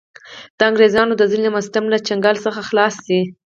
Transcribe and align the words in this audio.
د 0.57 0.59
انګرېزانو 0.69 1.13
د 1.17 1.21
ظلم 1.31 1.53
او 1.57 1.63
ستم 1.69 1.85
له 1.93 1.97
چنګاله 2.07 2.39
څخه 2.45 2.61
خلاص 2.69 2.95
شـي. 3.05 3.21